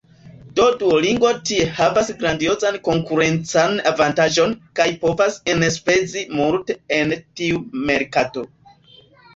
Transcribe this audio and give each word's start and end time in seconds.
Do 0.59 0.63
Duolingo 0.77 1.33
tie 1.49 1.67
havas 1.79 2.09
grandiozan 2.23 2.79
konkurencan 2.89 3.77
avantaĝon 3.93 4.57
kaj 4.81 4.89
povas 5.05 5.41
enspezi 5.57 6.27
multe 6.41 6.79
en 7.01 7.17
tiu 7.41 7.63
merkato. 7.91 8.51